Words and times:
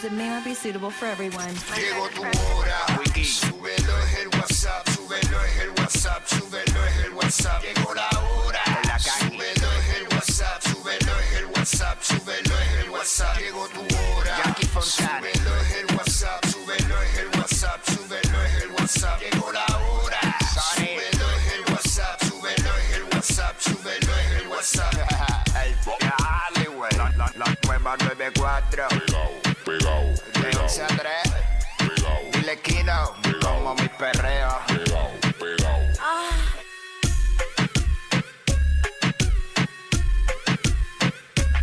as 0.00 0.04
it 0.04 0.12
may 0.12 0.28
not 0.28 0.44
be 0.44 0.54
suitable 0.54 0.90
for 0.90 1.06
everyone. 1.06 1.54
Llegó 1.76 2.08
tu 2.14 2.22
hora. 2.22 2.80
Súbelo 3.22 3.98
es 3.98 4.18
el 4.20 4.28
WhatsApp, 4.28 4.88
súbelo 4.88 5.44
es 5.44 5.58
el 5.60 5.70
WhatsApp, 5.70 6.26
súbelo 6.26 6.86
es 6.86 7.04
el 7.04 7.12
WhatsApp. 7.12 7.62
Llegó 7.62 7.94
la 7.94 8.08
hora. 8.08 8.62
Súbelo 8.98 9.68
es 9.78 9.96
el 9.96 10.04
WhatsApp, 10.14 10.62
súbelo 10.62 11.12
es 11.20 11.32
el 11.36 11.46
WhatsApp, 11.46 12.02
súbelo 12.02 12.54
es 12.58 12.84
el 12.84 12.90
WhatsApp. 12.90 13.38
Llegó 13.38 13.68
tu 13.68 13.80
hora. 13.80 14.36
Súbelo 14.80 15.56
es 15.60 15.72
el 15.76 15.96
WhatsApp, 15.96 16.44
súbelo 16.46 17.02
es 17.02 17.18
el 17.18 17.28
WhatsApp, 17.38 17.80
súbelo 17.84 18.42
es 18.44 18.62
el 18.62 18.70
WhatsApp. 18.70 19.20
Llegó 19.20 19.52
la 19.52 19.66
hora. 19.76 20.20
Súbelo 20.76 21.26
es 21.36 21.52
el 21.52 21.72
WhatsApp, 21.72 22.22
súbelo 22.24 22.70
es 22.78 22.96
el 22.96 23.04
WhatsApp, 23.12 23.60
súbelo 23.60 24.12
es 24.16 24.40
el 24.40 24.46
WhatsApp. 24.48 24.94
El 25.62 25.76
dale, 26.00 26.68
güey. 26.68 26.92
La, 26.96 27.10
la, 27.16 27.32
la 27.36 27.56
nueva 27.66 27.96
94. 27.98 28.39
De 30.76 30.82
11 30.82 30.82
a 30.82 30.86
3. 30.86 32.32
Dile 32.32 32.60
Kino. 32.60 33.12
Como 33.42 33.74
mi 33.74 33.88
perreo. 33.88 34.56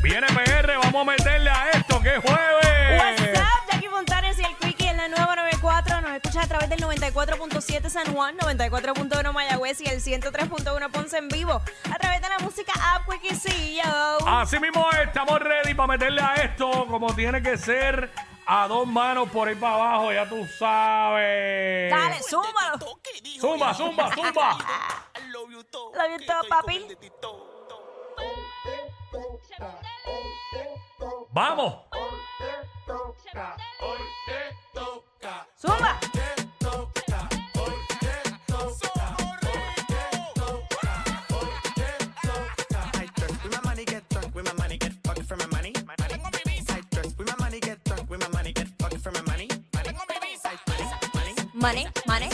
Viene 0.01 0.27
PR, 0.27 0.77
vamos 0.84 1.01
a 1.01 1.12
meterle 1.12 1.49
a 1.49 1.70
esto, 1.71 2.01
que 2.01 2.15
es 2.15 2.20
jueves. 2.21 3.01
What's 3.01 3.39
up, 3.39 3.71
Jackie 3.71 3.88
Fontanes 3.88 4.39
y 4.39 4.43
el 4.43 4.55
Quickie 4.57 4.89
en 4.89 4.98
la 4.98 5.07
nueva 5.07 5.35
94. 5.37 6.01
Nos 6.01 6.12
escuchas 6.12 6.43
a 6.43 6.48
través 6.48 6.70
del 6.70 6.79
94.7 6.81 7.89
San 7.89 8.13
Juan, 8.13 8.37
94.1 8.37 9.34
Mayagüez 9.34 9.79
y 9.81 9.85
el 9.85 10.01
103.1 10.01 10.91
Ponce 10.91 11.17
en 11.17 11.29
vivo. 11.29 11.62
A 11.89 11.98
través 11.98 12.21
de 12.21 12.27
la 12.27 12.39
música 12.39 12.73
App 12.93 13.09
Quickiecillo. 13.09 14.27
Así 14.27 14.59
mismo 14.59 14.85
estamos 15.01 15.39
ready 15.39 15.73
para 15.73 15.87
meterle 15.87 16.21
a 16.21 16.35
esto 16.35 16.85
como 16.87 17.13
tiene 17.15 17.41
que 17.41 17.57
ser 17.57 18.09
a 18.47 18.67
dos 18.67 18.87
manos 18.87 19.29
por 19.29 19.47
ahí 19.47 19.55
para 19.55 19.75
abajo, 19.75 20.13
ya 20.13 20.27
tú 20.27 20.45
sabes. 20.57 21.91
Dale, 21.91 22.23
súmalo. 22.23 22.77
Zumba, 23.39 23.73
zumba, 23.73 24.09
zumba. 24.15 24.57
Lo 25.29 25.48
vi 25.48 25.63
todo, 25.65 25.91
papi. 26.49 26.87
Vamos. 31.31 31.76
Zumba. 35.59 35.99
Money, 51.58 51.88
money, 52.08 52.30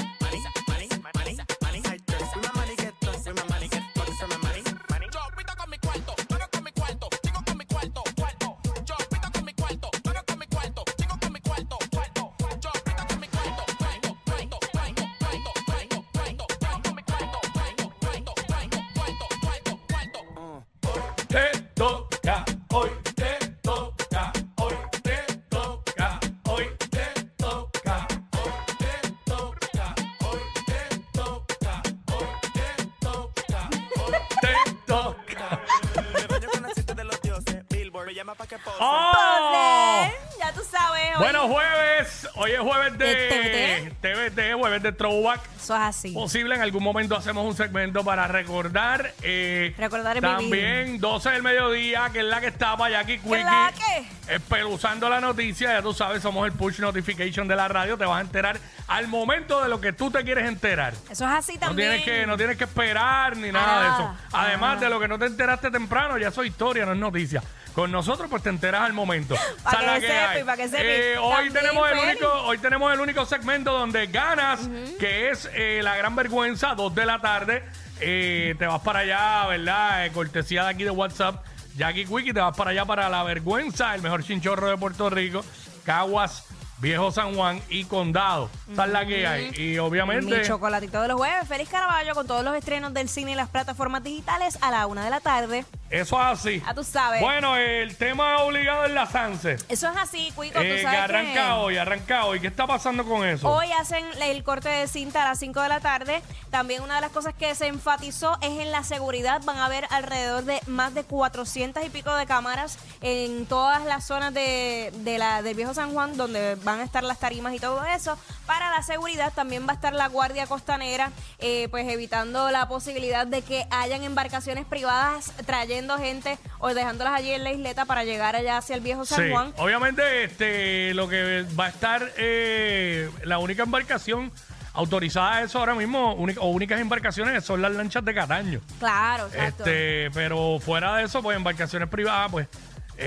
¡Oh! 38.80 40.08
Ya 40.40 40.52
tú 40.52 40.62
sabes. 40.70 41.02
hoy. 41.16 41.20
Bueno, 41.20 41.48
jueves, 41.48 42.28
hoy 42.36 42.52
es 42.52 42.60
jueves 42.60 42.98
de 42.98 43.06
¿De 43.06 43.92
TVT, 44.02 44.60
jueves 44.60 44.84
de 44.84 44.92
Throwback. 44.92 45.40
Eso 45.56 45.74
es 45.76 45.82
así. 45.82 46.12
Posible, 46.12 46.56
en 46.56 46.62
algún 46.62 46.84
momento 46.84 47.16
hacemos 47.16 47.46
un 47.46 47.56
segmento 47.56 48.04
para 48.04 48.28
recordar. 48.28 49.14
eh, 49.22 49.74
Recordar 49.78 50.18
el 50.18 50.22
También 50.24 51.00
12 51.00 51.30
del 51.30 51.44
mediodía, 51.44 52.10
que 52.12 52.20
es 52.20 52.26
la 52.26 52.42
que 52.42 52.48
está 52.48 52.76
para 52.76 52.90
Jackie 52.92 53.20
¿Qué 53.20 53.40
es 53.40 53.46
la 53.46 53.72
que? 53.74 54.34
Espeluzando 54.36 55.08
la 55.10 55.22
noticia, 55.22 55.72
ya 55.72 55.82
tú 55.82 55.94
sabes, 55.94 56.22
somos 56.22 56.46
el 56.46 56.52
push 56.52 56.80
notification 56.80 57.48
de 57.48 57.56
la 57.56 57.70
radio. 57.70 57.98
Te 57.98 58.04
vas 58.06 58.18
a 58.18 58.22
enterar 58.22 58.58
al 58.88 59.08
momento 59.08 59.62
de 59.62 59.70
lo 59.70 59.80
que 59.80 59.94
tú 59.94 60.12
te 60.12 60.24
quieres 60.26 60.46
enterar. 60.48 60.94
Eso 61.10 61.24
es 61.26 61.32
así 61.32 61.54
No 61.54 61.68
también. 61.68 61.90
tienes, 61.92 62.06
que, 62.06 62.26
no 62.28 62.36
tienes 62.36 62.58
que 62.58 62.66
esperar 62.66 63.38
ni 63.38 63.50
nada 63.52 63.82
de 63.82 63.88
Ah, 63.88 63.94
eso. 63.96 64.38
Además 64.38 64.76
ah. 64.78 64.82
de 64.82 64.90
lo 64.90 65.00
que 65.00 65.08
no 65.08 65.18
te 65.18 65.26
enteraste 65.28 65.72
temprano, 65.72 66.18
ya 66.18 66.28
eso 66.28 66.42
es 66.42 66.50
historia, 66.50 66.86
no 66.86 66.92
es 66.92 66.98
noticia. 66.98 67.42
Con 67.74 67.92
nosotros, 67.92 68.30
pues 68.30 68.44
te 68.44 68.50
enteras 68.50 68.82
al 68.84 68.94
momento. 68.94 69.36
Pa' 69.64 69.72
Esa 69.72 69.80
es 69.82 69.86
la 69.88 70.00
que 70.00 70.08
sepa 70.08 70.30
hay. 70.30 70.42
y 70.42 70.44
pa' 70.44 70.58
que 70.58 70.68
sepa. 70.70 70.84
Eh, 70.84 71.18
hoy, 71.18 71.34
También, 71.34 71.54
tenemos 71.54 71.90
el 71.92 71.98
Feli. 72.00 72.12
único, 72.12 72.32
hoy 72.44 72.58
tenemos 72.60 72.94
el 72.94 73.00
único 73.00 73.26
segmento 73.26 73.72
donde 73.74 74.08
ganas, 74.08 74.70
que 75.00 75.30
es 75.32 75.50
eh, 75.54 75.82
la 75.84 75.96
gran 75.98 76.16
vergüenza, 76.16 76.76
2 76.76 76.94
de 76.94 77.06
la 77.06 77.20
tarde. 77.20 77.64
Eh, 78.00 78.56
te 78.60 78.68
vas 78.68 78.82
para 78.82 79.00
allá, 79.00 79.48
¿verdad? 79.48 80.06
Eh, 80.06 80.12
cortesía 80.12 80.64
de 80.66 80.70
aquí 80.70 80.84
de 80.84 80.92
WhatsApp. 80.92 81.44
Jackie 81.76 82.06
Quickie, 82.06 82.34
te 82.34 82.40
vas 82.42 82.56
para 82.56 82.70
allá 82.72 82.86
para 82.86 83.10
la 83.10 83.24
vergüenza, 83.24 83.96
el 83.96 84.02
mejor 84.04 84.24
chinchorro 84.24 84.70
de 84.70 84.78
Puerto 84.78 85.10
Rico. 85.10 85.44
Caguas, 85.84 86.46
Viejo 86.84 87.12
San 87.12 87.34
Juan 87.34 87.62
y 87.70 87.86
Condado. 87.86 88.50
Esa 88.70 88.84
es 88.84 88.92
la 88.92 89.06
que 89.06 89.26
hay. 89.26 89.52
Y 89.56 89.78
obviamente. 89.78 90.40
Mi 90.40 90.46
chocolatito 90.46 91.02
de 91.02 91.08
los 91.08 91.18
jueves. 91.18 91.48
Feliz 91.48 91.70
Caraballo 91.70 92.14
con 92.14 92.28
todos 92.28 92.44
los 92.44 92.54
estrenos 92.58 92.94
del 92.94 93.08
cine 93.08 93.32
y 93.32 93.36
las 93.36 93.48
plataformas 93.48 94.04
digitales 94.04 94.58
a 94.60 94.70
la 94.70 94.86
una 94.86 95.06
de 95.06 95.10
la 95.10 95.22
tarde. 95.22 95.64
Eso 95.90 96.20
es 96.20 96.26
así. 96.26 96.62
Ah, 96.66 96.74
tú 96.74 96.84
sabes. 96.84 97.22
Bueno, 97.22 97.56
el 97.56 97.96
tema 97.96 98.40
obligado 98.40 98.86
es 98.86 98.92
la 98.92 99.06
Sanse. 99.06 99.58
Eso 99.70 99.90
es 99.90 99.96
así, 99.96 100.32
Cuico. 100.36 100.60
Eh, 100.60 100.64
tú 100.64 100.76
que 100.76 100.82
sabes 100.82 101.00
arranca 101.00 101.56
hoy, 101.58 101.78
arranca 101.78 102.26
hoy. 102.26 102.40
¿Qué 102.42 102.48
está 102.48 102.68
pasando 102.68 103.06
con 103.06 103.26
eso? 103.26 103.48
Hoy 103.48 103.68
hacen 103.80 104.04
el 104.22 104.44
corte 104.44 104.68
de 104.68 104.88
cinta 104.88 105.22
a 105.22 105.30
las 105.30 105.40
5 105.40 105.62
de 105.62 105.70
la 105.70 105.80
tarde. 105.80 106.22
También 106.50 106.82
una 106.82 106.96
de 106.96 107.02
las 107.02 107.12
cosas 107.12 107.34
que 107.34 107.54
se 107.56 107.68
enfatizó 107.68 108.38
es 108.42 108.60
en 108.60 108.72
la 108.72 108.84
seguridad. 108.84 109.42
Van 109.46 109.58
a 109.58 109.66
haber 109.66 109.86
alrededor 109.92 110.44
de 110.44 110.60
más 110.68 110.96
de 110.96 111.04
400 111.04 111.86
y 111.86 111.90
pico 111.90 112.14
de 112.16 112.26
cámaras 112.26 112.78
en 113.02 113.46
todas 113.46 113.86
las 113.86 114.04
zonas 114.06 114.34
de, 114.34 114.92
de 114.98 115.18
la, 115.20 115.44
del 115.44 115.56
Viejo 115.56 115.76
San 115.76 115.94
Juan, 115.94 116.18
donde 116.18 116.56
van 116.64 116.73
a 116.80 116.84
estar 116.84 117.04
las 117.04 117.20
tarimas 117.20 117.54
y 117.54 117.60
todo 117.60 117.84
eso. 117.86 118.18
Para 118.46 118.70
la 118.72 118.82
seguridad 118.84 119.32
también 119.34 119.66
va 119.68 119.72
a 119.72 119.76
estar 119.76 119.94
la 119.94 120.08
Guardia 120.08 120.48
Costanera, 120.48 121.12
eh, 121.40 121.68
pues 121.72 121.88
evitando 121.88 122.50
la 122.52 122.68
posibilidad 122.68 123.26
de 123.28 123.42
que 123.42 123.66
hayan 123.72 124.04
embarcaciones 124.04 124.66
privadas 124.66 125.32
trayendo 125.46 125.98
gente 125.98 126.38
o 126.60 126.74
dejándolas 126.74 127.14
allí 127.14 127.32
en 127.32 127.44
la 127.44 127.52
isleta 127.52 127.86
para 127.86 128.04
llegar 128.04 128.36
allá 128.36 128.58
hacia 128.58 128.76
el 128.76 128.82
Viejo 128.82 129.06
San 129.06 129.24
Sí, 129.26 129.32
Juan. 129.32 129.54
obviamente 129.58 130.24
este, 130.24 130.94
lo 130.94 131.08
que 131.08 131.46
va 131.60 131.66
a 131.66 131.70
estar, 131.70 132.12
eh, 132.18 133.10
la 133.24 133.38
única 133.40 133.64
embarcación 133.64 134.32
autorizada 134.76 135.36
a 135.36 135.42
eso 135.44 135.60
ahora 135.60 135.76
mismo, 135.76 136.14
única- 136.16 136.42
o 136.42 136.48
únicas 136.48 136.80
embarcaciones 136.80 137.46
son 137.46 137.62
las 137.62 137.72
lanchas 137.74 138.04
de 138.04 138.14
Cataño. 138.16 138.60
Claro, 138.80 139.28
exacto. 139.28 139.64
Este, 139.66 140.10
pero 140.16 140.58
fuera 140.60 140.96
de 140.96 141.04
eso, 141.04 141.22
pues 141.22 141.38
embarcaciones 141.38 141.88
privadas, 141.90 142.32
pues, 142.32 142.48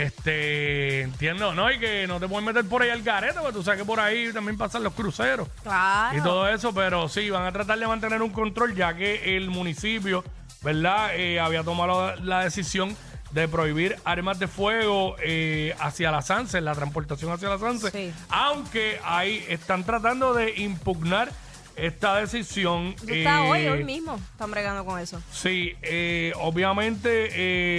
este, 0.05 1.03
entiendo, 1.03 1.55
¿no? 1.55 1.71
Y 1.71 1.79
que 1.79 2.07
no 2.07 2.19
te 2.21 2.29
pueden 2.29 2.45
meter 2.45 2.65
por 2.67 2.83
ahí 2.83 2.91
al 2.91 3.03
garete, 3.03 3.39
porque 3.41 3.53
tú 3.55 3.63
sabes 3.63 3.81
que 3.81 3.87
por 3.87 4.01
ahí 4.01 4.33
también 4.33 4.57
pasan 4.57 4.83
los 4.83 4.93
cruceros. 4.95 5.49
Claro. 5.63 6.19
y 6.19 6.23
todo 6.23 6.49
eso, 6.49 6.73
pero 6.75 7.09
sí, 7.09 7.31
van 7.31 7.45
a 7.47 7.53
tratar 7.53 7.79
de 7.79 7.87
mantener 7.87 8.23
un 8.23 8.31
control 8.31 8.75
ya 8.75 8.95
que 8.95 9.37
el 9.37 9.51
municipio, 9.51 10.25
¿verdad? 10.63 11.11
Eh, 11.15 11.41
había 11.41 11.63
tomado 11.63 12.09
la, 12.09 12.17
la 12.17 12.45
decisión 12.45 12.97
de 13.33 13.49
prohibir 13.49 13.97
armas 14.05 14.39
de 14.39 14.47
fuego 14.49 15.17
eh, 15.23 15.75
hacia 15.81 16.11
la 16.11 16.23
Sanse, 16.23 16.61
la 16.61 16.75
transportación 16.75 17.33
hacia 17.33 17.49
la 17.49 17.59
Sanse, 17.59 17.91
Sí. 17.91 18.13
aunque 18.31 19.01
ahí 19.05 19.45
están 19.49 19.85
tratando 19.85 20.33
de 20.33 20.55
impugnar 20.57 21.31
esta 21.77 22.17
decisión. 22.17 22.95
Eso 23.03 23.13
está 23.13 23.43
hoy, 23.45 23.61
eh, 23.61 23.71
hoy 23.71 23.85
mismo. 23.85 24.17
Están 24.33 24.51
bregando 24.51 24.85
con 24.85 24.99
eso. 24.99 25.21
Sí, 25.31 25.75
eh, 25.83 26.33
obviamente, 26.41 27.29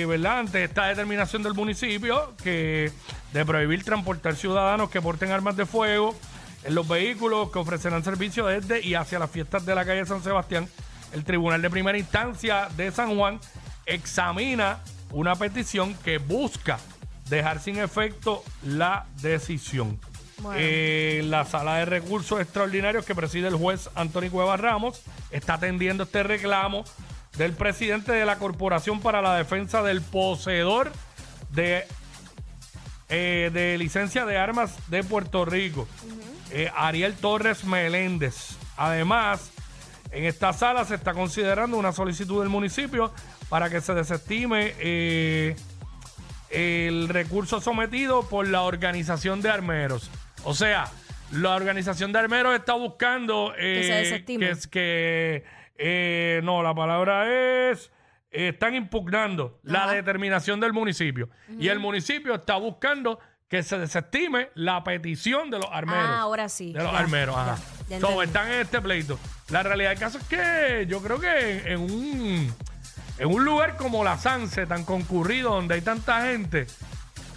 eh, 0.02 0.06
¿verdad? 0.06 0.40
Ante 0.40 0.64
esta 0.64 0.86
determinación 0.86 1.44
del 1.44 1.54
municipio 1.54 2.34
que 2.42 2.92
de 3.34 3.46
prohibir 3.46 3.84
transportar 3.84 4.36
ciudadanos 4.36 4.90
que 4.90 5.02
porten 5.02 5.32
armas 5.32 5.58
de 5.58 5.66
fuego 5.66 6.16
en 6.64 6.76
los 6.76 6.88
vehículos 6.88 7.52
que 7.52 7.60
ofrecerán 7.60 8.04
servicio 8.04 8.46
desde 8.46 8.86
y 8.86 8.96
hacia 8.96 9.20
las 9.20 9.32
fiestas 9.32 9.66
de 9.66 9.76
la 9.76 9.86
calle 9.86 10.06
San 10.06 10.24
Sebastián, 10.24 10.68
el 11.14 11.24
Tribunal 11.24 11.62
de 11.62 11.70
Primera 11.70 11.98
Instancia 11.98 12.68
de 12.76 12.92
San 12.92 13.16
Juan 13.18 13.40
examina 13.86 14.80
una 15.12 15.36
petición 15.36 15.96
que 16.04 16.18
busca 16.18 16.80
dejar 17.30 17.60
sin 17.60 17.78
efecto 17.78 18.44
la 18.64 19.06
decisión. 19.22 20.00
Bueno. 20.40 20.60
Eh, 20.62 21.22
la 21.26 21.46
sala 21.46 21.78
de 21.78 21.86
recursos 21.86 22.40
extraordinarios 22.40 23.06
que 23.06 23.16
preside 23.16 23.48
el 23.48 23.56
juez 23.56 23.90
Antonio 23.96 24.32
Cuevas 24.32 24.60
Ramos 24.60 25.02
está 25.32 25.56
atendiendo 25.56 26.04
este 26.04 26.24
reclamo 26.24 26.84
del 27.38 27.54
presidente 27.54 28.12
de 28.12 28.26
la 28.26 28.38
Corporación 28.38 29.02
para 29.02 29.22
la 29.22 29.36
Defensa 29.36 29.82
del 29.82 30.02
Poseedor 30.02 30.92
de 31.50 31.86
eh, 33.10 33.52
de 33.54 33.78
licencia 33.78 34.26
de 34.26 34.38
armas 34.38 34.76
de 34.90 35.02
Puerto 35.02 35.46
Rico, 35.46 35.88
eh, 36.52 36.70
Ariel 36.76 37.14
Torres 37.16 37.64
Meléndez. 37.64 38.58
Además, 38.76 39.50
en 40.12 40.26
esta 40.26 40.52
sala 40.52 40.84
se 40.84 40.96
está 40.96 41.14
considerando 41.14 41.78
una 41.78 41.94
solicitud 41.94 42.42
del 42.42 42.50
municipio 42.50 43.14
para 43.48 43.70
que 43.70 43.80
se 43.80 43.94
desestime 43.94 44.74
eh, 44.80 45.56
el 46.50 47.08
recurso 47.08 47.62
sometido 47.62 48.28
por 48.28 48.46
la 48.46 48.64
organización 48.64 49.42
de 49.42 49.52
armeros. 49.52 50.12
O 50.48 50.54
sea, 50.54 50.86
la 51.32 51.56
organización 51.56 52.12
de 52.14 52.20
armeros 52.20 52.56
está 52.56 52.74
buscando 52.74 53.54
eh, 53.58 53.74
Que 53.82 53.84
se 53.84 53.94
desestime. 53.94 54.46
que 54.46 54.52
es 54.52 54.68
que 54.68 55.44
eh, 55.78 56.42
no, 56.44 56.64
la 56.64 56.74
palabra 56.74 57.26
es 57.70 57.92
eh, 58.32 58.50
están 58.50 58.76
impugnando 58.76 59.60
la 59.64 59.92
determinación 59.92 60.60
del 60.60 60.74
municipio 60.74 61.30
y 61.60 61.68
el 61.68 61.80
municipio 61.80 62.36
está 62.36 62.56
buscando 62.58 63.20
que 63.50 63.64
se 63.64 63.78
desestime 63.80 64.50
la 64.56 64.84
petición 64.84 65.50
de 65.50 65.58
los 65.60 65.68
armeros. 65.72 66.06
Ah, 66.10 66.20
ahora 66.22 66.50
sí. 66.50 66.74
De 66.74 66.84
los 66.84 66.92
Ya, 66.92 66.98
armeros, 67.00 67.36
ya, 67.36 67.42
ajá. 67.54 67.56
ya 67.90 68.00
So, 68.02 68.08
entendí. 68.08 68.24
están 68.26 68.48
en 68.52 68.60
este 68.60 68.82
pleito. 68.82 69.20
La 69.50 69.64
realidad 69.64 69.92
del 69.92 70.00
caso 70.00 70.18
es 70.18 70.24
que 70.26 70.86
yo 70.90 71.02
creo 71.02 71.20
que 71.20 71.60
en, 71.60 71.68
en 71.68 71.80
un 71.80 72.54
en 73.20 73.28
un 73.28 73.44
lugar 73.46 73.78
como 73.78 74.04
la 74.04 74.18
Sanse, 74.18 74.66
tan 74.68 74.84
concurrido, 74.84 75.52
donde 75.56 75.76
hay 75.76 75.82
tanta 75.82 76.26
gente, 76.28 76.68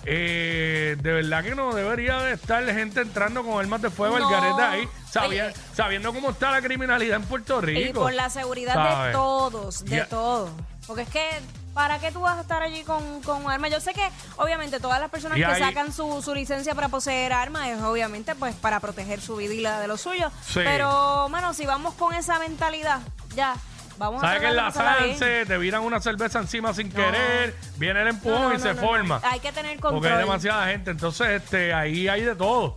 eh, 0.05 0.97
de 1.00 1.12
verdad 1.12 1.43
que 1.44 1.55
no 1.55 1.75
debería 1.75 2.19
de 2.20 2.32
estar 2.32 2.64
gente 2.67 3.00
entrando 3.00 3.44
con 3.44 3.58
armas 3.61 3.82
de 3.82 3.91
fuego 3.91 4.17
al 4.17 4.23
No. 4.23 4.31
garete 4.31 4.62
ahí, 4.62 4.88
Oye. 5.26 5.52
sabiendo 5.75 6.12
cómo 6.12 6.31
está 6.31 6.50
la 6.50 6.62
criminalidad 6.62 7.17
en 7.17 7.25
Puerto 7.25 7.61
Rico. 7.61 7.81
Y 7.81 7.93
por 7.93 8.12
la 8.14 8.31
seguridad 8.31 8.75
¿sabes? 8.75 9.06
de 9.08 9.12
todos, 9.12 9.85
de 9.85 9.97
Ya. 9.97 10.06
todos. 10.06 10.50
Porque 10.87 11.02
es 11.02 11.08
que, 11.11 11.29
¿para 11.75 11.99
qué 12.00 12.11
tú 12.11 12.20
vas 12.20 12.38
a 12.38 12.41
estar 12.41 12.62
allí 12.62 12.82
con, 12.82 13.23
con 13.23 13.49
armas? 13.49 13.70
Yo 13.70 13.81
sé 13.81 13.93
que, 13.94 14.08
obviamente, 14.38 14.81
todas 14.81 14.99
las 15.00 15.08
personas 15.11 15.38
Y 15.38 15.43
que 15.43 15.47
ahí- 15.47 15.62
sacan 15.62 15.93
su, 15.93 16.20
su 16.23 16.35
licencia 16.35 16.75
para 16.75 16.88
poseer 16.88 17.32
armas 17.32 17.69
es, 17.69 17.81
obviamente, 17.82 18.35
pues 18.35 18.55
para 18.56 18.81
proteger 18.81 19.20
su 19.20 19.37
vida 19.37 19.55
y 19.55 19.61
la 19.61 19.81
de 19.81 19.87
los 19.87 20.00
suyos. 20.00 20.32
Sí. 20.44 20.61
Pero, 20.64 21.29
mano, 21.29 21.55
si 21.55 21.67
vamos 21.67 21.94
con 21.94 22.12
esa 22.14 22.38
mentalidad, 22.41 23.00
ya, 23.37 23.55
vamos 24.00 24.20
¿Sabes 24.23 24.38
a 24.38 24.41
que 24.41 24.47
en 24.49 24.56
la. 24.56 24.70
Sanse 24.73 25.47
te 25.47 25.58
viran 25.58 25.82
una 25.82 26.00
cerveza 26.00 26.41
encima 26.41 26.75
sin 26.75 26.91
querer, 26.91 27.55
viene 27.76 28.00
el 28.02 28.08
empujón 28.08 28.43
no, 28.43 28.55
y 28.55 28.58
se 28.58 28.75
forma? 28.75 29.20
Hay 29.23 29.41
que 29.41 29.52
tener 29.52 29.79
Porque 29.79 29.94
hay 29.97 30.00
control. 30.00 30.19
demasiada 30.19 30.67
gente. 30.67 30.91
Entonces, 30.91 31.43
este, 31.43 31.73
ahí 31.73 32.08
hay 32.08 32.23
de 32.23 32.35
todo. 32.35 32.76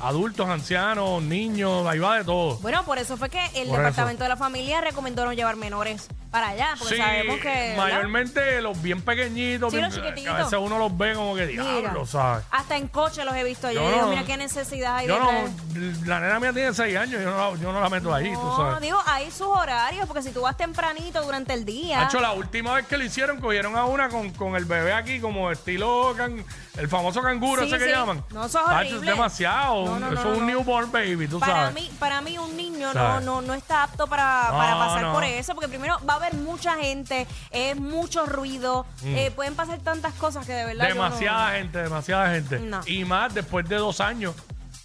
Adultos, 0.00 0.48
ancianos, 0.48 1.22
niños, 1.22 1.86
ahí 1.86 2.00
va 2.00 2.18
de 2.18 2.24
todo. 2.24 2.56
Bueno, 2.56 2.84
por 2.84 2.98
eso 2.98 3.16
fue 3.16 3.28
que 3.28 3.44
el 3.54 3.68
Por 3.68 3.76
Departamento 3.76 4.24
de 4.24 4.28
la 4.30 4.36
Familia 4.36 4.80
recomendó 4.80 5.24
no 5.24 5.32
llevar 5.32 5.54
menores 5.54 6.08
para 6.32 6.48
allá, 6.48 6.74
porque 6.78 6.94
Sí, 6.96 7.00
sabemos 7.00 7.38
que... 7.40 7.48
¿verdad? 7.48 7.76
mayormente 7.76 8.62
los 8.62 8.80
bien 8.82 9.02
pequeñitos, 9.02 9.70
Sí, 9.70 9.76
bien- 9.76 9.88
los 9.90 9.94
chiquititos. 9.94 10.34
a 10.34 10.38
veces 10.38 10.58
uno 10.60 10.78
los 10.78 10.96
ve 10.98 11.14
como 11.14 11.34
que 11.36 11.46
Mira, 11.46 11.62
diablo, 11.62 12.06
¿sabes? 12.06 12.44
hasta 12.50 12.76
en 12.76 12.88
coche 12.88 13.24
los 13.24 13.36
he 13.36 13.44
visto 13.44 13.70
yo. 13.70 13.82
Yo 13.82 13.88
digo, 13.90 14.02
no- 14.02 14.08
mira 14.08 14.24
qué 14.24 14.36
necesidad 14.38 14.96
hay 14.96 15.06
Yo 15.08 15.14
de 15.14 15.20
no, 15.20 15.28
traer- 15.28 16.06
la 16.06 16.20
nena 16.20 16.40
mía 16.40 16.52
tiene 16.52 16.72
6 16.74 16.96
años, 16.96 17.22
yo 17.22 17.30
no, 17.30 17.36
la- 17.52 17.58
yo 17.60 17.72
no 17.72 17.80
la 17.80 17.88
meto 17.90 18.12
ahí, 18.14 18.32
tú 18.32 18.42
No, 18.42 18.56
sabes. 18.56 18.80
digo, 18.80 18.98
hay 19.06 19.30
sus 19.30 19.46
horarios, 19.46 20.06
porque 20.06 20.22
si 20.22 20.30
tú 20.32 20.40
vas 20.40 20.56
tempranito 20.56 21.22
durante 21.22 21.52
el 21.52 21.64
día. 21.66 22.00
Hacho, 22.02 22.18
la 22.18 22.32
última 22.32 22.72
vez 22.74 22.86
que 22.86 22.96
lo 22.96 23.04
hicieron, 23.04 23.38
cogieron 23.38 23.76
a 23.76 23.84
una 23.84 24.08
con, 24.08 24.30
con 24.30 24.56
el 24.56 24.64
bebé 24.64 24.94
aquí, 24.94 25.20
como 25.20 25.50
estilo 25.50 26.14
can- 26.16 26.44
el 26.78 26.88
famoso 26.88 27.20
canguro 27.20 27.62
Sí, 27.62 27.68
ese 27.68 27.78
que 27.78 27.84
sí. 27.84 27.90
llaman. 27.90 28.24
No, 28.30 28.46
eso 28.46 28.58
es 28.58 28.64
Hacho, 28.66 28.76
horrible. 28.76 29.10
demasiado. 29.10 29.84
No, 29.84 29.98
no, 30.00 30.10
no, 30.10 30.18
eso 30.18 30.32
es 30.32 30.38
un 30.38 30.46
no. 30.46 30.52
newborn 30.52 30.90
baby, 30.90 31.28
tú 31.28 31.38
para 31.38 31.52
sabes. 31.52 31.74
mí, 31.74 31.90
para 31.98 32.22
mí 32.22 32.38
un 32.38 32.56
niño 32.56 32.86
no, 32.88 32.92
¿Sabes? 32.94 33.24
no, 33.26 33.42
no 33.42 33.52
está 33.52 33.82
apto 33.82 34.06
para, 34.06 34.44
No, 34.50 34.56
para 34.56 34.78
pasar 34.78 35.02
no. 35.02 35.12
por 35.12 35.24
eso, 35.24 35.54
porque 35.54 35.68
primero 35.68 35.98
va 36.08 36.14
a 36.14 36.16
haber 36.16 36.21
mucha 36.34 36.76
gente, 36.76 37.26
es 37.50 37.76
mucho 37.78 38.26
ruido, 38.26 38.86
eh, 39.04 39.30
pueden 39.34 39.54
pasar 39.54 39.78
tantas 39.80 40.14
cosas 40.14 40.46
que 40.46 40.52
de 40.52 40.64
verdad 40.64 40.88
no- 40.88 40.94
Mm. 40.94 40.94
Demasiada 40.94 41.52
gente, 41.52 41.78
demasiada 41.82 42.30
gente. 42.34 42.58
No. 42.60 42.80
Y 42.86 43.04
más 43.04 43.34
después 43.34 43.68
de 43.68 43.76
dos 43.76 44.00
años 44.00 44.34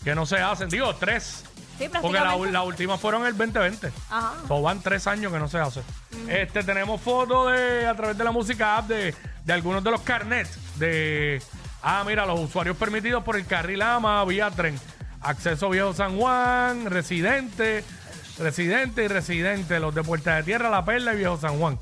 que 0.04 0.14
no 0.16 0.26
se 0.26 0.38
hacen. 0.38 0.70
Digo, 0.70 0.96
tres. 0.96 1.44
Sí, 1.78 1.88
Porque 2.02 2.20
la, 2.20 2.36
la 2.36 2.64
última 2.64 2.98
fueron 2.98 3.24
el 3.28 3.38
2020. 3.38 3.92
Ajá. 4.10 4.34
So, 4.48 4.62
van 4.64 4.82
tres 4.82 5.06
años 5.06 5.32
que 5.32 5.38
no 5.38 5.48
se 5.48 5.60
hace. 5.60 5.82
Este, 6.28 6.64
tenemos 6.64 7.00
fotos 7.00 7.52
de, 7.52 7.86
a 7.86 7.94
través 7.96 8.18
de 8.18 8.24
la 8.24 8.32
música 8.32 8.78
app 8.78 8.88
de, 8.88 9.14
de 9.46 9.54
algunos 9.54 9.84
de 9.84 9.92
los 9.92 10.02
carnets 10.02 10.58
de. 10.80 11.40
Ah, 11.84 12.04
mira, 12.06 12.26
los 12.26 12.40
usuarios 12.40 12.76
permitidos 12.78 13.24
por 13.24 13.36
el 13.36 13.46
carril 13.46 13.84
AMA, 13.84 14.26
vía 14.26 14.50
tren. 14.50 14.80
Acceso 15.22 15.70
Viejo 15.70 15.94
San 15.94 16.18
Juan, 16.18 16.86
residente, 16.90 17.84
residente 18.40 19.04
y 19.04 19.08
residente, 19.08 19.80
los 19.80 19.94
de 19.96 20.04
Puerta 20.04 20.36
de 20.36 20.44
Tierra, 20.44 20.70
La 20.70 20.84
Perla 20.86 21.14
y 21.14 21.18
Viejo 21.18 21.38
San 21.38 21.58
Juan. 21.60 21.80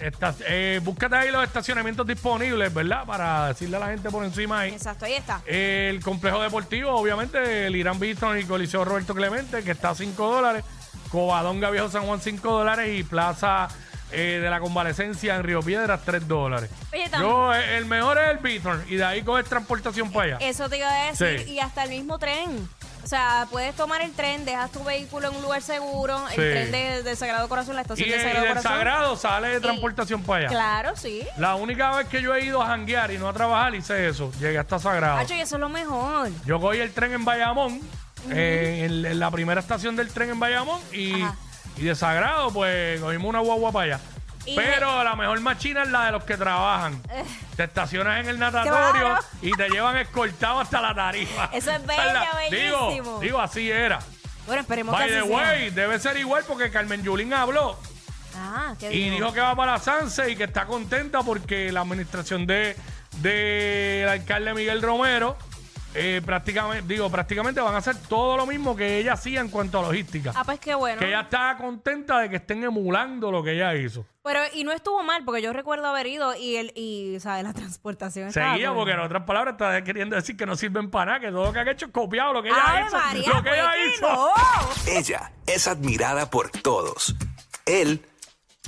Estas- 0.00 0.36
eh, 0.46 0.80
búscate 0.82 1.16
ahí 1.16 1.30
los 1.30 1.42
estacionamientos 1.44 2.06
disponibles, 2.06 2.72
¿verdad? 2.74 3.04
Para 3.06 3.48
decirle 3.48 3.76
a 3.76 3.80
la 3.80 3.86
gente 3.88 4.10
por 4.10 4.24
encima 4.24 4.60
ahí. 4.60 4.72
Exacto, 4.72 5.06
ahí 5.06 5.14
está. 5.14 5.40
El 5.46 6.00
complejo 6.02 6.42
deportivo, 6.42 6.90
obviamente, 6.90 7.66
el 7.66 7.74
Irán 7.76 7.98
Bison 7.98 8.38
y 8.38 8.44
Coliseo 8.44 8.84
Roberto 8.84 9.14
Clemente, 9.14 9.62
que 9.62 9.70
está 9.70 9.90
a 9.90 9.94
5 9.94 10.30
dólares. 10.30 10.64
Covadonga 11.10 11.70
Viejo 11.70 11.88
San 11.88 12.02
Juan, 12.06 12.20
5 12.20 12.50
dólares. 12.58 12.98
Y 12.98 13.02
Plaza 13.04 13.68
eh, 14.12 14.40
de 14.42 14.50
la 14.50 14.60
Convalecencia 14.60 15.36
en 15.36 15.42
Río 15.42 15.60
Piedras, 15.60 16.00
3 16.04 16.28
dólares. 16.28 16.70
Oye, 16.92 17.04
Yo, 17.18 17.54
eh, 17.54 17.78
el 17.78 17.86
mejor 17.86 18.18
es 18.18 18.30
el 18.30 18.38
Bison. 18.38 18.84
Y 18.88 18.96
de 18.96 19.04
ahí 19.04 19.22
coges 19.22 19.46
transportación 19.46 20.12
para 20.12 20.36
allá. 20.36 20.46
Eso 20.46 20.68
te 20.68 20.78
iba 20.78 20.88
a 20.90 21.06
decir, 21.10 21.40
Sí. 21.46 21.52
y 21.52 21.58
hasta 21.60 21.84
el 21.84 21.90
mismo 21.90 22.18
tren. 22.18 22.68
O 23.04 23.06
sea, 23.06 23.46
puedes 23.50 23.76
tomar 23.76 24.00
el 24.00 24.12
tren, 24.12 24.46
dejas 24.46 24.72
tu 24.72 24.82
vehículo 24.82 25.28
en 25.28 25.36
un 25.36 25.42
lugar 25.42 25.60
seguro, 25.60 26.18
Sí. 26.34 26.40
el 26.40 26.50
tren 26.52 26.72
de, 26.72 27.02
de 27.02 27.16
Sagrado 27.16 27.48
Corazón, 27.48 27.74
la 27.76 27.82
estación 27.82 28.08
y 28.08 28.12
de 28.12 28.18
Sagrado 28.18 28.40
del 28.40 28.48
Corazón. 28.48 28.72
Sagrado 28.72 29.16
sale 29.16 29.48
de 29.48 29.60
transportación 29.60 30.22
para 30.22 30.38
allá. 30.40 30.48
Claro, 30.48 30.96
sí. 30.96 31.22
La 31.36 31.54
única 31.54 31.94
vez 31.96 32.08
que 32.08 32.22
yo 32.22 32.34
he 32.34 32.42
ido 32.44 32.62
a 32.62 32.66
janguear 32.66 33.10
y 33.12 33.18
no 33.18 33.28
a 33.28 33.32
trabajar, 33.34 33.74
hice 33.74 34.08
eso. 34.08 34.32
Llegué 34.40 34.58
hasta 34.58 34.78
Sagrado. 34.78 35.18
Hacho, 35.18 35.34
y 35.34 35.40
eso 35.40 35.56
es 35.56 35.60
lo 35.60 35.68
mejor. 35.68 36.30
Yo 36.46 36.58
cogí 36.58 36.78
el 36.78 36.92
tren 36.92 37.12
en 37.12 37.24
Bayamón, 37.26 37.80
eh, 38.30 38.86
en, 38.86 39.04
en 39.04 39.18
la 39.20 39.30
primera 39.30 39.60
estación 39.60 39.96
del 39.96 40.08
tren 40.08 40.30
en 40.30 40.40
Bayamón, 40.40 40.80
y, 40.92 41.20
Ajá. 41.22 41.36
y 41.76 41.82
de 41.84 41.94
Sagrado, 41.94 42.52
pues 42.52 43.00
cogimos 43.02 43.28
una 43.28 43.40
guagua 43.40 43.70
para 43.70 43.84
allá. 43.96 44.00
Y 44.46 44.56
Pero 44.56 45.02
la 45.04 45.16
mejor 45.16 45.40
machina 45.40 45.82
es 45.84 45.90
la 45.90 46.06
de 46.06 46.12
los 46.12 46.24
que 46.24 46.36
trabajan. 46.36 47.00
Te 47.56 47.64
estacionas 47.64 48.20
en 48.20 48.28
el 48.28 48.38
natatorio 48.38 48.92
Claro. 48.92 49.18
y 49.42 49.52
te 49.52 49.68
llevan 49.70 49.96
escoltado 49.96 50.60
hasta 50.60 50.80
la 50.80 50.94
tarifa. 50.94 51.48
Eso 51.52 51.70
es 51.70 51.86
bello, 51.86 52.02
bellísimo. 52.50 52.90
Digo, 52.90 53.20
digo, 53.20 53.40
así 53.40 53.70
era. 53.70 54.00
Bueno, 54.46 54.60
esperemos 54.62 54.92
By 54.92 55.06
que 55.06 55.12
the 55.14 55.18
así 55.20 55.28
sea. 55.28 55.36
way, 55.36 55.70
debe 55.70 55.98
ser 55.98 56.16
igual 56.18 56.44
porque 56.46 56.70
Carmen 56.70 57.02
Yulín 57.02 57.32
habló 57.32 57.78
Ah, 58.36 58.74
¿qué 58.78 58.92
y 58.92 59.10
dijo 59.10 59.32
que 59.32 59.40
va 59.40 59.54
para 59.56 59.78
Sanse 59.78 60.30
y 60.30 60.36
que 60.36 60.44
está 60.44 60.66
contenta 60.66 61.22
porque 61.22 61.70
la 61.72 61.80
administración 61.82 62.46
de 62.46 62.76
del 63.18 64.08
alcalde 64.08 64.52
Miguel 64.54 64.82
Romero 64.82 65.36
eh, 65.94 66.20
prácticamente 66.24 66.92
digo 66.92 67.08
prácticamente 67.10 67.60
van 67.60 67.74
a 67.74 67.78
hacer 67.78 67.96
todo 68.08 68.36
lo 68.36 68.46
mismo 68.46 68.74
que 68.74 68.98
ella 68.98 69.12
hacía 69.12 69.40
en 69.40 69.48
cuanto 69.48 69.78
a 69.78 69.82
logística 69.82 70.32
Ah, 70.34 70.42
pues 70.44 70.58
qué 70.58 70.74
bueno. 70.74 70.98
que 70.98 71.06
ella 71.06 71.20
está 71.22 71.56
contenta 71.56 72.18
de 72.18 72.28
que 72.30 72.36
estén 72.36 72.64
emulando 72.64 73.30
lo 73.30 73.42
que 73.42 73.52
ella 73.52 73.74
hizo 73.74 74.04
Pero, 74.22 74.40
y 74.52 74.64
no 74.64 74.72
estuvo 74.72 75.02
mal, 75.02 75.24
porque 75.24 75.40
yo 75.42 75.52
recuerdo 75.52 75.86
haber 75.86 76.06
ido 76.06 76.34
y, 76.34 76.56
el, 76.56 76.72
y 76.74 77.18
¿sabes? 77.20 77.44
La 77.44 77.52
transportación 77.54 78.28
estaba 78.28 78.52
seguía 78.54 78.72
porque 78.74 78.92
en 78.92 79.00
otras 79.00 79.22
palabras 79.24 79.52
está 79.52 79.82
queriendo 79.84 80.16
decir 80.16 80.36
que 80.36 80.46
no 80.46 80.56
sirven 80.56 80.90
para 80.90 81.12
nada 81.12 81.20
que 81.20 81.28
todo 81.30 81.44
lo 81.46 81.52
que 81.52 81.58
han 81.60 81.68
hecho 81.68 81.86
es 81.86 81.92
copiado 81.92 82.32
lo 82.32 82.42
que 82.42 82.48
ella 82.48 82.64
¡Ave 82.64 82.86
hizo 82.86 82.96
María! 82.96 83.28
lo 83.28 83.42
que 83.42 83.50
ella 83.50 83.70
pues, 83.74 83.94
hizo 83.96 84.08
no. 84.08 84.98
Ella 84.98 85.32
es 85.46 85.68
admirada 85.68 86.30
por 86.30 86.50
todos. 86.50 87.14
Él, 87.66 88.04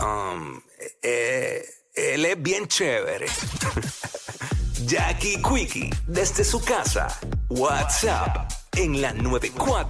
um, 0.00 0.61
eh, 1.02 1.64
él 1.95 2.25
es 2.25 2.42
bien 2.42 2.66
chévere. 2.68 3.26
Jackie 4.85 5.40
Quickie, 5.42 5.90
desde 6.06 6.45
su 6.45 6.61
casa. 6.61 7.09
WhatsApp 7.49 8.52
en 8.76 9.00
la 9.00 9.12
94. 9.12 9.85